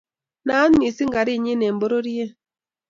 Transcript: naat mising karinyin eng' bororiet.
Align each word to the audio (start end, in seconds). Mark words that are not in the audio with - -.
naat 0.45 0.71
mising 0.79 1.11
karinyin 1.15 1.65
eng' 1.67 1.79
bororiet. 1.81 2.31